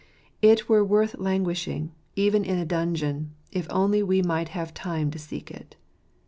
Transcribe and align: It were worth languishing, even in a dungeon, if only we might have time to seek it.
It 0.41 0.67
were 0.67 0.83
worth 0.83 1.19
languishing, 1.19 1.91
even 2.15 2.43
in 2.43 2.57
a 2.57 2.65
dungeon, 2.65 3.35
if 3.51 3.67
only 3.69 4.01
we 4.01 4.23
might 4.23 4.49
have 4.49 4.73
time 4.73 5.11
to 5.11 5.19
seek 5.19 5.51
it. 5.51 5.75